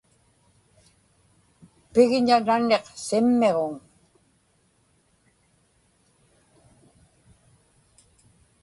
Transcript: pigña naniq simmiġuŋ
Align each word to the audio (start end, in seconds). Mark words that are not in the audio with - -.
pigña 1.93 2.37
naniq 2.47 2.85
simmiġuŋ 3.05 3.73